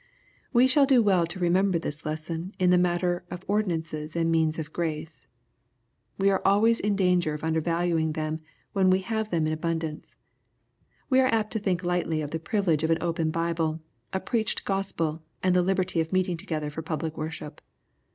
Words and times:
We 0.51 0.65
shall 0.67 0.87
do 0.87 1.03
well 1.03 1.27
to 1.27 1.37
remember 1.39 1.77
this 1.77 2.03
lesson 2.07 2.55
in 2.57 2.71
the 2.71 2.77
mat 2.79 3.01
ter 3.01 3.23
of 3.29 3.45
ordinances 3.47 4.15
and 4.15 4.31
means 4.31 4.57
of 4.57 4.73
grace. 4.73 5.27
We 6.17 6.31
are 6.31 6.41
always 6.43 6.79
iu 6.83 6.95
danger 6.95 7.35
of 7.35 7.43
undervaluing 7.43 8.13
them, 8.13 8.39
when 8.73 8.89
we 8.89 9.01
have 9.01 9.29
them 9.29 9.45
in 9.45 9.53
abundance. 9.53 10.15
We 11.11 11.19
are 11.19 11.31
apt 11.31 11.53
to 11.53 11.59
think 11.59 11.83
lightly 11.83 12.21
of 12.21 12.31
the 12.31 12.39
privilege 12.39 12.83
of 12.83 12.89
an 12.89 12.97
open 12.99 13.29
Bible, 13.29 13.79
a 14.11 14.19
preacbed^ospel, 14.19 15.21
and 15.43 15.55
the 15.55 15.61
liberty 15.61 16.01
of 16.01 16.11
meeting 16.11 16.35
together 16.35 16.71
for 16.71 16.81
public 16.81 17.15
worship. 17.15 17.61